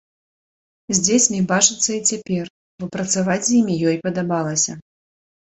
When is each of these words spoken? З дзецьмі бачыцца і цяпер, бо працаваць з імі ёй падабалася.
З 0.95 1.03
дзецьмі 1.07 1.39
бачыцца 1.51 1.87
і 1.97 1.99
цяпер, 2.13 2.45
бо 2.81 2.89
працаваць 2.97 3.41
з 3.49 3.55
імі 3.59 3.77
ёй 3.93 3.97
падабалася. 4.09 4.73